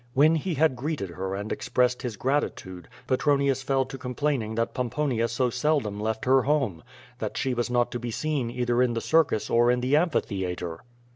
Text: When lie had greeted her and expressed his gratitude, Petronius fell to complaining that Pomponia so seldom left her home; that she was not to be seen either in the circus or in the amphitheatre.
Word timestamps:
When 0.15 0.33
lie 0.33 0.53
had 0.57 0.75
greeted 0.75 1.11
her 1.11 1.35
and 1.35 1.51
expressed 1.51 2.01
his 2.01 2.17
gratitude, 2.17 2.87
Petronius 3.05 3.61
fell 3.61 3.85
to 3.85 3.99
complaining 3.99 4.55
that 4.55 4.73
Pomponia 4.73 5.27
so 5.27 5.51
seldom 5.51 5.99
left 5.99 6.25
her 6.25 6.41
home; 6.41 6.81
that 7.19 7.37
she 7.37 7.53
was 7.53 7.69
not 7.69 7.91
to 7.91 7.99
be 7.99 8.09
seen 8.09 8.49
either 8.49 8.81
in 8.81 8.95
the 8.95 8.99
circus 9.01 9.47
or 9.47 9.69
in 9.69 9.79
the 9.81 9.95
amphitheatre. 9.95 10.79